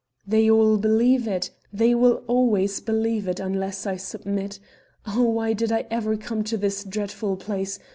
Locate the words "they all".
0.25-0.77